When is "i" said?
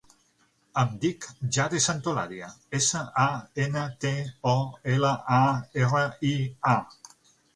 6.31-6.35